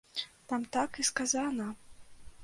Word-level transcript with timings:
Там 0.53 0.63
так 0.77 0.97
і 1.03 1.05
сказана! 1.09 1.67